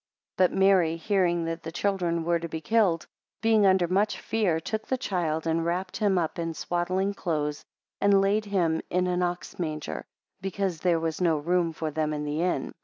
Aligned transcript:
2 0.39 0.45
But 0.47 0.51
Mary 0.51 0.95
hearing 0.95 1.45
that 1.45 1.61
the 1.61 1.71
children 1.71 2.23
were 2.23 2.39
to 2.39 2.49
be 2.49 2.59
killed, 2.59 3.05
being 3.43 3.67
under 3.67 3.87
much 3.87 4.19
fear, 4.19 4.59
took 4.59 4.87
the 4.87 4.97
child, 4.97 5.45
and 5.45 5.63
wrapped 5.63 5.97
him 5.97 6.17
up 6.17 6.39
in 6.39 6.55
swaddling 6.55 7.13
clothes, 7.13 7.63
and 7.99 8.19
laid 8.19 8.45
him 8.45 8.81
in 8.89 9.05
an 9.05 9.21
ox 9.21 9.59
manger, 9.59 10.03
because 10.41 10.79
there 10.79 10.99
was 10.99 11.21
no 11.21 11.37
room 11.37 11.71
for 11.71 11.91
them 11.91 12.13
in 12.13 12.23
the 12.23 12.41
inn. 12.41 12.71